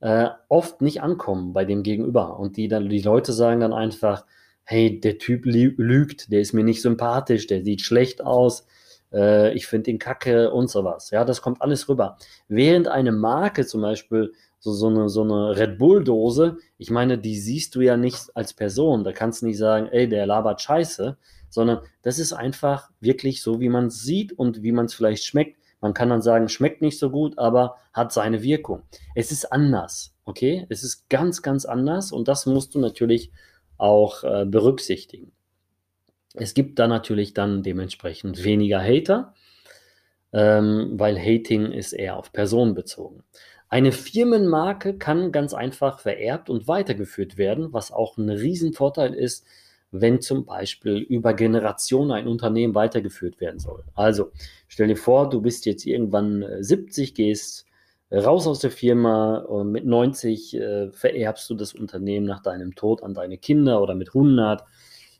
äh, 0.01 0.29
oft 0.49 0.81
nicht 0.81 1.01
ankommen 1.01 1.53
bei 1.53 1.65
dem 1.65 1.83
Gegenüber. 1.83 2.39
Und 2.39 2.57
die 2.57 2.67
dann, 2.67 2.89
die 2.89 3.01
Leute 3.01 3.33
sagen 3.33 3.61
dann 3.61 3.73
einfach, 3.73 4.25
hey, 4.63 4.99
der 4.99 5.17
Typ 5.17 5.43
lügt, 5.45 6.31
der 6.31 6.41
ist 6.41 6.53
mir 6.53 6.63
nicht 6.63 6.81
sympathisch, 6.81 7.47
der 7.47 7.63
sieht 7.63 7.81
schlecht 7.81 8.23
aus, 8.23 8.65
äh, 9.13 9.53
ich 9.53 9.67
finde 9.67 9.91
ihn 9.91 9.99
kacke 9.99 10.51
und 10.51 10.69
sowas. 10.69 11.11
Ja, 11.11 11.25
das 11.25 11.41
kommt 11.41 11.61
alles 11.61 11.87
rüber. 11.89 12.17
Während 12.47 12.87
eine 12.87 13.11
Marke 13.11 13.65
zum 13.65 13.81
Beispiel, 13.81 14.33
so, 14.59 14.71
so 14.73 14.87
eine, 14.87 15.09
so 15.09 15.23
eine 15.23 15.57
Red 15.57 15.77
Bull-Dose, 15.79 16.57
ich 16.77 16.91
meine, 16.91 17.17
die 17.17 17.37
siehst 17.37 17.75
du 17.75 17.81
ja 17.81 17.97
nicht 17.97 18.29
als 18.35 18.53
Person. 18.53 19.03
Da 19.03 19.11
kannst 19.11 19.41
du 19.41 19.47
nicht 19.47 19.57
sagen, 19.57 19.87
ey, 19.87 20.07
der 20.07 20.25
labert 20.27 20.61
scheiße, 20.61 21.17
sondern 21.49 21.79
das 22.03 22.19
ist 22.19 22.33
einfach 22.33 22.89
wirklich 22.99 23.41
so, 23.41 23.59
wie 23.59 23.69
man 23.69 23.87
es 23.87 24.03
sieht 24.03 24.33
und 24.33 24.63
wie 24.63 24.71
man 24.71 24.85
es 24.85 24.93
vielleicht 24.93 25.25
schmeckt. 25.25 25.57
Man 25.81 25.93
kann 25.93 26.09
dann 26.09 26.21
sagen, 26.21 26.47
schmeckt 26.47 26.81
nicht 26.81 26.99
so 26.99 27.09
gut, 27.09 27.37
aber 27.37 27.77
hat 27.91 28.13
seine 28.13 28.43
Wirkung. 28.43 28.83
Es 29.15 29.31
ist 29.31 29.51
anders, 29.51 30.15
okay? 30.25 30.65
Es 30.69 30.83
ist 30.83 31.09
ganz, 31.09 31.41
ganz 31.41 31.65
anders 31.65 32.11
und 32.11 32.27
das 32.27 32.45
musst 32.45 32.75
du 32.75 32.79
natürlich 32.79 33.31
auch 33.77 34.23
äh, 34.23 34.45
berücksichtigen. 34.45 35.31
Es 36.35 36.53
gibt 36.53 36.79
da 36.79 36.87
natürlich 36.87 37.33
dann 37.33 37.63
dementsprechend 37.63 38.43
weniger 38.43 38.79
Hater, 38.79 39.33
ähm, 40.31 40.91
weil 40.93 41.19
Hating 41.19 41.71
ist 41.71 41.93
eher 41.93 42.17
auf 42.17 42.31
Personen 42.31 42.73
bezogen. 42.73 43.23
Eine 43.67 43.91
Firmenmarke 43.91 44.97
kann 44.97 45.31
ganz 45.31 45.53
einfach 45.53 45.99
vererbt 45.99 46.49
und 46.49 46.67
weitergeführt 46.67 47.37
werden, 47.37 47.73
was 47.73 47.91
auch 47.91 48.17
ein 48.17 48.29
Riesenvorteil 48.29 49.13
ist, 49.13 49.45
wenn 49.91 50.21
zum 50.21 50.45
Beispiel 50.45 50.97
über 50.97 51.33
Generationen 51.33 52.11
ein 52.11 52.27
Unternehmen 52.27 52.75
weitergeführt 52.75 53.39
werden 53.41 53.59
soll. 53.59 53.83
Also 53.93 54.31
stell 54.67 54.87
dir 54.87 54.95
vor, 54.95 55.29
du 55.29 55.41
bist 55.41 55.65
jetzt 55.65 55.85
irgendwann 55.85 56.45
70, 56.59 57.09
äh, 57.09 57.13
gehst 57.13 57.65
raus 58.11 58.47
aus 58.47 58.59
der 58.59 58.71
Firma 58.71 59.37
und 59.37 59.71
mit 59.71 59.85
90 59.85 60.55
äh, 60.55 60.91
vererbst 60.91 61.49
du 61.49 61.55
das 61.55 61.73
Unternehmen 61.73 62.25
nach 62.25 62.41
deinem 62.41 62.75
Tod 62.75 63.03
an 63.03 63.13
deine 63.13 63.37
Kinder 63.37 63.81
oder 63.81 63.95
mit 63.95 64.09
100. 64.09 64.63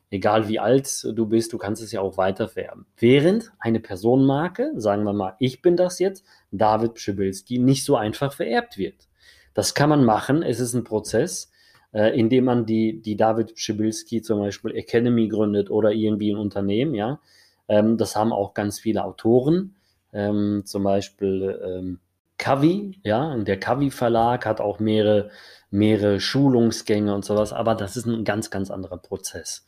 Egal 0.10 0.50
wie 0.50 0.60
alt 0.60 1.08
du 1.16 1.26
bist, 1.26 1.54
du 1.54 1.58
kannst 1.58 1.82
es 1.82 1.94
ja 1.94 2.02
auch 2.02 2.18
weiter 2.18 2.50
vererben. 2.50 2.86
Während 2.98 3.52
eine 3.60 3.80
Personenmarke, 3.80 4.74
sagen 4.76 5.04
wir 5.04 5.14
mal, 5.14 5.36
ich 5.40 5.62
bin 5.62 5.78
das 5.78 6.00
jetzt, 6.00 6.26
David 6.52 6.96
Pschibilski, 6.96 7.60
nicht 7.60 7.86
so 7.86 7.96
einfach 7.96 8.34
vererbt 8.34 8.78
wird. 8.78 9.08
Das 9.54 9.74
kann 9.74 9.90
man 9.90 10.04
machen, 10.04 10.44
es 10.44 10.60
ist 10.60 10.74
ein 10.74 10.84
Prozess 10.84 11.51
äh, 11.94 12.18
indem 12.18 12.46
man 12.46 12.66
die, 12.66 13.02
die 13.02 13.16
David 13.16 13.58
Schibilski 13.58 14.22
zum 14.22 14.40
Beispiel 14.40 14.76
Academy 14.76 15.28
gründet 15.28 15.70
oder 15.70 15.92
irgendwie 15.92 16.32
ein 16.32 16.38
Unternehmen, 16.38 16.94
ja. 16.96 17.20
Ähm, 17.68 17.98
das 17.98 18.16
haben 18.16 18.34
auch 18.34 18.54
ganz 18.54 18.80
viele 18.80 19.04
Autoren, 19.04 19.76
ähm, 20.14 20.64
zum 20.66 20.84
Beispiel 20.84 21.60
ähm, 21.64 22.00
Kavi, 22.38 23.00
ja, 23.04 23.38
der 23.38 23.60
Kavi 23.60 23.92
Verlag 23.92 24.46
hat 24.46 24.62
auch 24.62 24.80
mehrere, 24.80 25.30
mehrere 25.70 26.20
Schulungsgänge 26.20 27.14
und 27.14 27.24
sowas, 27.24 27.54
aber 27.54 27.76
das 27.76 27.98
ist 27.98 28.08
ein 28.08 28.24
ganz, 28.24 28.50
ganz 28.50 28.72
anderer 28.72 28.98
Prozess. 28.98 29.66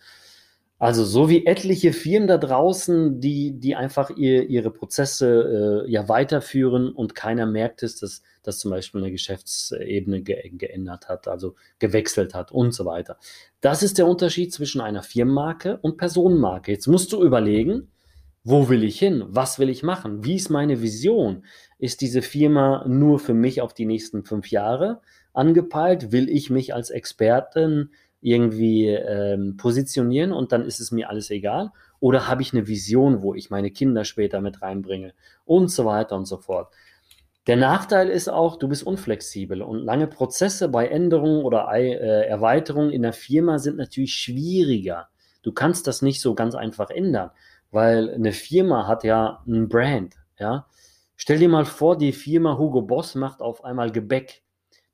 Also 0.84 1.06
so 1.06 1.30
wie 1.30 1.46
etliche 1.46 1.94
Firmen 1.94 2.28
da 2.28 2.38
draußen, 2.38 3.22
die, 3.22 3.58
die 3.58 3.74
einfach 3.74 4.10
ihr, 4.10 4.50
ihre 4.50 4.70
Prozesse 4.70 5.86
äh, 5.88 5.90
ja 5.90 6.10
weiterführen 6.10 6.92
und 6.92 7.16
keiner 7.16 7.46
merkt 7.46 7.84
es, 7.84 8.02
dass, 8.02 8.22
dass 8.42 8.60
zum 8.60 8.72
Beispiel 8.72 9.00
eine 9.00 9.12
Geschäftsebene 9.14 10.24
ge 10.24 10.50
geändert 10.52 11.08
hat, 11.08 11.30
also 11.30 11.56
gewechselt 11.80 12.34
hat 12.34 12.52
und 12.52 12.74
so 12.74 12.84
weiter. 12.84 13.18
Das 13.62 13.82
ist 13.82 13.98
der 13.98 14.08
Unterschied 14.08 14.52
zwischen 14.52 14.82
einer 14.82 15.04
Firmenmarke 15.04 15.80
und 15.82 15.96
Personenmarke. 15.96 16.74
Jetzt 16.74 16.88
musst 16.88 17.14
du 17.14 17.24
überlegen, 17.24 17.88
wo 18.44 18.68
will 18.68 18.84
ich 18.84 19.00
hin? 19.00 19.24
Was 19.30 19.60
will 19.60 19.70
ich 19.70 19.84
machen? 19.84 20.26
Wie 20.26 20.36
ist 20.36 20.50
meine 20.50 20.82
Vision? 20.82 21.46
Ist 21.80 22.02
diese 22.02 22.22
Firma 22.22 22.84
nur 22.90 23.20
für 23.20 23.34
mich 23.34 23.62
auf 23.62 23.74
die 23.74 23.86
nächsten 23.86 24.26
fünf 24.26 24.52
Jahre 24.52 25.00
angepeilt? 25.32 26.12
Will 26.12 26.28
ich 26.28 26.50
mich 26.50 26.74
als 26.74 26.90
Expertin 26.90 27.92
irgendwie 28.24 28.88
ähm, 28.88 29.58
positionieren 29.58 30.32
und 30.32 30.52
dann 30.52 30.66
ist 30.66 30.80
es 30.80 30.92
mir 30.92 31.10
alles 31.10 31.30
egal? 31.30 31.72
Oder 32.00 32.28
habe 32.28 32.42
ich 32.42 32.54
eine 32.54 32.68
Vision, 32.68 33.22
wo 33.22 33.34
ich 33.34 33.50
meine 33.50 33.72
Kinder 33.72 34.06
später 34.06 34.42
mit 34.42 34.62
reinbringe 34.62 35.14
und 35.46 35.70
so 35.70 35.86
weiter 35.86 36.16
und 36.16 36.26
so 36.26 36.38
fort? 36.38 36.74
Der 37.46 37.58
Nachteil 37.58 38.10
ist 38.10 38.30
auch, 38.30 38.56
du 38.56 38.70
bist 38.70 38.84
unflexibel 38.84 39.62
und 39.62 39.80
lange 39.80 40.08
Prozesse 40.08 40.70
bei 40.70 40.88
Änderungen 40.88 41.44
oder 41.44 41.68
äh, 41.74 42.26
Erweiterungen 42.26 42.92
in 42.92 43.02
der 43.02 43.12
Firma 43.12 43.60
sind 43.60 43.76
natürlich 43.76 44.14
schwieriger. 44.14 45.10
Du 45.42 45.52
kannst 45.52 45.88
das 45.88 46.02
nicht 46.02 46.22
so 46.22 46.36
ganz 46.36 46.56
einfach 46.56 46.90
ändern, 46.90 47.32
weil 47.72 48.14
eine 48.14 48.32
Firma 48.32 48.88
hat 48.88 49.04
ja 49.04 49.44
ein 49.46 49.68
Brand, 49.68 50.16
ja. 50.40 50.68
Stell 51.16 51.40
dir 51.40 51.50
mal 51.50 51.66
vor, 51.66 51.98
die 51.98 52.12
Firma 52.12 52.58
Hugo 52.58 52.82
Boss 52.82 53.16
macht 53.16 53.42
auf 53.42 53.64
einmal 53.64 53.92
Gebäck. 53.92 54.42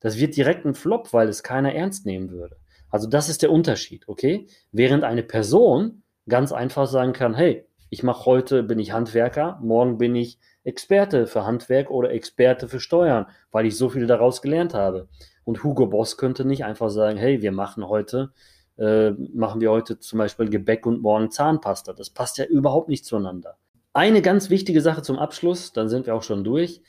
Das 0.00 0.18
wird 0.18 0.36
direkt 0.36 0.64
ein 0.64 0.74
Flop, 0.74 1.12
weil 1.12 1.28
es 1.28 1.42
keiner 1.42 1.74
ernst 1.74 2.04
nehmen 2.04 2.30
würde. 2.30 2.56
Also 2.90 3.08
das 3.08 3.28
ist 3.28 3.42
der 3.42 3.52
Unterschied, 3.52 4.08
okay? 4.08 4.46
Während 4.72 5.04
eine 5.04 5.22
Person 5.22 6.02
ganz 6.28 6.52
einfach 6.52 6.86
sagen 6.86 7.12
kann, 7.12 7.34
hey, 7.34 7.66
ich 7.88 8.02
mache 8.02 8.24
heute, 8.24 8.62
bin 8.62 8.78
ich 8.78 8.92
Handwerker, 8.92 9.58
morgen 9.62 9.98
bin 9.98 10.14
ich 10.14 10.38
Experte 10.62 11.26
für 11.26 11.44
Handwerk 11.44 11.90
oder 11.90 12.10
Experte 12.10 12.68
für 12.68 12.80
Steuern, 12.80 13.26
weil 13.50 13.66
ich 13.66 13.76
so 13.76 13.88
viel 13.88 14.06
daraus 14.06 14.42
gelernt 14.42 14.74
habe. 14.74 15.08
Und 15.44 15.64
Hugo 15.64 15.86
Boss 15.86 16.16
könnte 16.16 16.44
nicht 16.44 16.64
einfach 16.64 16.90
sagen, 16.90 17.16
hey, 17.16 17.42
wir 17.42 17.50
machen 17.50 17.88
heute, 17.88 18.32
äh, 18.78 19.10
machen 19.10 19.60
wir 19.60 19.70
heute 19.70 19.98
zum 19.98 20.18
Beispiel 20.18 20.48
Gebäck 20.48 20.86
und 20.86 21.02
morgen 21.02 21.30
Zahnpasta. 21.30 21.92
Das 21.92 22.10
passt 22.10 22.38
ja 22.38 22.44
überhaupt 22.44 22.88
nicht 22.88 23.04
zueinander. 23.04 23.56
Eine 23.92 24.22
ganz 24.22 24.50
wichtige 24.50 24.80
Sache 24.80 25.02
zum 25.02 25.18
Abschluss, 25.18 25.72
dann 25.72 25.88
sind 25.88 26.06
wir 26.06 26.14
auch 26.14 26.22
schon 26.22 26.44
durch. 26.44 26.82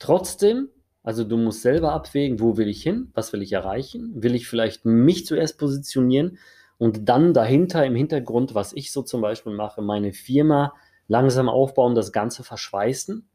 Trotzdem 0.00 0.70
also 1.08 1.24
du 1.24 1.38
musst 1.38 1.62
selber 1.62 1.94
abwägen, 1.94 2.38
wo 2.38 2.58
will 2.58 2.68
ich 2.68 2.82
hin, 2.82 3.08
was 3.14 3.32
will 3.32 3.40
ich 3.40 3.54
erreichen, 3.54 4.12
will 4.22 4.34
ich 4.34 4.46
vielleicht 4.46 4.84
mich 4.84 5.24
zuerst 5.24 5.56
positionieren 5.56 6.36
und 6.76 7.08
dann 7.08 7.32
dahinter 7.32 7.86
im 7.86 7.94
Hintergrund, 7.94 8.54
was 8.54 8.74
ich 8.74 8.92
so 8.92 9.00
zum 9.00 9.22
Beispiel 9.22 9.54
mache, 9.54 9.80
meine 9.80 10.12
Firma 10.12 10.74
langsam 11.06 11.48
aufbauen, 11.48 11.94
das 11.94 12.12
Ganze 12.12 12.44
verschweißen. 12.44 13.26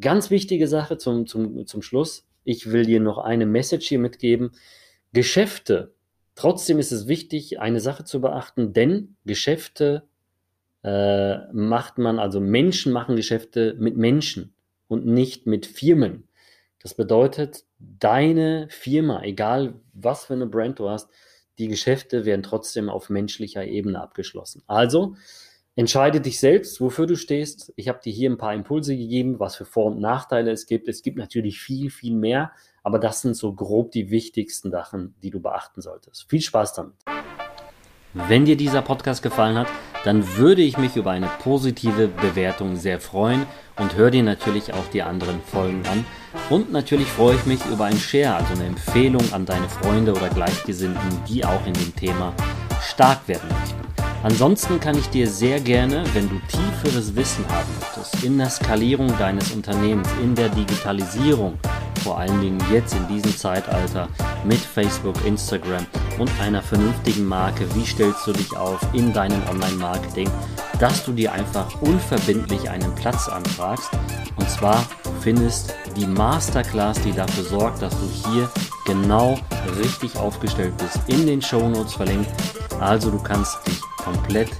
Ganz 0.00 0.30
wichtige 0.30 0.66
Sache 0.66 0.98
zum, 0.98 1.28
zum, 1.28 1.64
zum 1.68 1.80
Schluss. 1.80 2.26
Ich 2.42 2.72
will 2.72 2.84
dir 2.84 2.98
noch 2.98 3.18
eine 3.18 3.46
Message 3.46 3.86
hier 3.86 4.00
mitgeben. 4.00 4.50
Geschäfte. 5.12 5.94
Trotzdem 6.34 6.80
ist 6.80 6.90
es 6.90 7.06
wichtig, 7.06 7.60
eine 7.60 7.78
Sache 7.78 8.02
zu 8.02 8.20
beachten, 8.20 8.72
denn 8.72 9.14
Geschäfte 9.24 10.02
äh, 10.82 11.36
macht 11.52 11.98
man, 11.98 12.18
also 12.18 12.40
Menschen 12.40 12.92
machen 12.92 13.14
Geschäfte 13.14 13.76
mit 13.78 13.96
Menschen 13.96 14.54
und 14.88 15.06
nicht 15.06 15.46
mit 15.46 15.66
Firmen. 15.66 16.26
Das 16.82 16.94
bedeutet, 16.94 17.64
deine 17.78 18.68
Firma, 18.70 19.22
egal 19.22 19.80
was 19.92 20.26
für 20.26 20.34
eine 20.34 20.46
Brand 20.46 20.78
du 20.78 20.88
hast, 20.88 21.08
die 21.58 21.68
Geschäfte 21.68 22.24
werden 22.24 22.42
trotzdem 22.42 22.88
auf 22.88 23.08
menschlicher 23.08 23.64
Ebene 23.64 24.00
abgeschlossen. 24.00 24.62
Also 24.66 25.16
entscheide 25.74 26.20
dich 26.20 26.38
selbst, 26.38 26.80
wofür 26.80 27.06
du 27.06 27.16
stehst. 27.16 27.72
Ich 27.76 27.88
habe 27.88 28.00
dir 28.02 28.12
hier 28.12 28.30
ein 28.30 28.38
paar 28.38 28.54
Impulse 28.54 28.96
gegeben, 28.96 29.40
was 29.40 29.56
für 29.56 29.64
Vor- 29.64 29.86
und 29.86 30.00
Nachteile 30.00 30.50
es 30.50 30.66
gibt. 30.66 30.88
Es 30.88 31.02
gibt 31.02 31.16
natürlich 31.18 31.60
viel, 31.60 31.90
viel 31.90 32.14
mehr, 32.14 32.52
aber 32.82 32.98
das 32.98 33.22
sind 33.22 33.34
so 33.34 33.54
grob 33.54 33.90
die 33.92 34.10
wichtigsten 34.10 34.70
Sachen, 34.70 35.14
die 35.22 35.30
du 35.30 35.40
beachten 35.40 35.80
solltest. 35.80 36.28
Viel 36.28 36.42
Spaß 36.42 36.74
damit. 36.74 36.94
Wenn 38.28 38.46
dir 38.46 38.56
dieser 38.56 38.80
Podcast 38.80 39.22
gefallen 39.22 39.58
hat, 39.58 39.68
dann 40.04 40.36
würde 40.38 40.62
ich 40.62 40.78
mich 40.78 40.96
über 40.96 41.10
eine 41.10 41.28
positive 41.42 42.08
Bewertung 42.08 42.76
sehr 42.76 42.98
freuen 42.98 43.44
und 43.78 43.94
hör 43.94 44.10
dir 44.10 44.22
natürlich 44.22 44.72
auch 44.72 44.86
die 44.90 45.02
anderen 45.02 45.42
Folgen 45.42 45.82
an. 45.86 46.06
Und 46.48 46.72
natürlich 46.72 47.08
freue 47.08 47.36
ich 47.36 47.44
mich 47.44 47.60
über 47.66 47.84
ein 47.84 47.98
Share, 47.98 48.36
also 48.36 48.54
eine 48.54 48.64
Empfehlung 48.64 49.32
an 49.34 49.44
deine 49.44 49.68
Freunde 49.68 50.12
oder 50.12 50.30
Gleichgesinnten, 50.30 51.24
die 51.28 51.44
auch 51.44 51.66
in 51.66 51.74
dem 51.74 51.94
Thema 51.94 52.32
stark 52.80 53.28
werden 53.28 53.50
möchten. 53.60 53.85
Ansonsten 54.26 54.80
kann 54.80 54.98
ich 54.98 55.08
dir 55.08 55.30
sehr 55.30 55.60
gerne, 55.60 56.02
wenn 56.12 56.28
du 56.28 56.40
tieferes 56.48 57.14
Wissen 57.14 57.44
haben 57.48 57.70
möchtest, 57.78 58.24
in 58.24 58.36
der 58.36 58.50
Skalierung 58.50 59.16
deines 59.18 59.52
Unternehmens, 59.52 60.08
in 60.20 60.34
der 60.34 60.48
Digitalisierung, 60.48 61.56
vor 62.02 62.18
allen 62.18 62.40
Dingen 62.40 62.60
jetzt 62.72 62.92
in 62.96 63.06
diesem 63.06 63.36
Zeitalter 63.36 64.08
mit 64.42 64.58
Facebook, 64.58 65.14
Instagram 65.24 65.86
und 66.18 66.28
einer 66.40 66.60
vernünftigen 66.60 67.24
Marke, 67.24 67.72
wie 67.76 67.86
stellst 67.86 68.26
du 68.26 68.32
dich 68.32 68.56
auf 68.56 68.80
in 68.94 69.12
deinem 69.12 69.40
Online-Marketing, 69.48 70.28
dass 70.80 71.04
du 71.04 71.12
dir 71.12 71.32
einfach 71.32 71.80
unverbindlich 71.80 72.68
einen 72.68 72.92
Platz 72.96 73.28
anfragst. 73.28 73.90
Und 74.34 74.50
zwar 74.50 74.84
findest 75.20 75.72
die 75.94 76.06
Masterclass, 76.08 77.00
die 77.02 77.12
dafür 77.12 77.44
sorgt, 77.44 77.80
dass 77.80 77.94
du 78.00 78.08
hier 78.28 78.50
genau 78.86 79.38
richtig 79.78 80.16
aufgestellt 80.16 80.76
bist, 80.78 80.98
in 81.06 81.28
den 81.28 81.40
Show 81.40 81.68
Notes 81.68 81.94
verlinkt. 81.94 82.30
Also 82.80 83.10
du 83.12 83.18
kannst 83.20 83.56
dich 83.68 83.80
komplett 84.06 84.50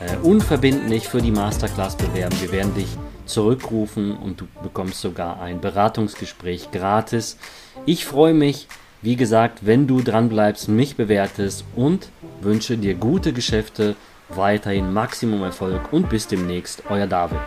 äh, 0.00 0.16
unverbindlich 0.22 1.08
für 1.08 1.20
die 1.20 1.30
Masterclass 1.30 1.96
bewerben. 1.96 2.34
Wir 2.40 2.52
werden 2.52 2.74
dich 2.74 2.88
zurückrufen 3.26 4.16
und 4.16 4.40
du 4.40 4.48
bekommst 4.62 5.02
sogar 5.02 5.40
ein 5.42 5.60
Beratungsgespräch 5.60 6.70
gratis. 6.70 7.36
Ich 7.84 8.06
freue 8.06 8.32
mich, 8.32 8.66
wie 9.02 9.16
gesagt, 9.16 9.66
wenn 9.66 9.86
du 9.86 10.00
dran 10.00 10.30
bleibst, 10.30 10.68
mich 10.68 10.96
bewertest 10.96 11.64
und 11.76 12.08
wünsche 12.40 12.78
dir 12.78 12.94
gute 12.94 13.34
Geschäfte, 13.34 13.94
weiterhin 14.30 14.92
Maximum 14.92 15.42
Erfolg 15.42 15.92
und 15.92 16.08
bis 16.08 16.26
demnächst, 16.26 16.82
euer 16.88 17.06
David. 17.06 17.40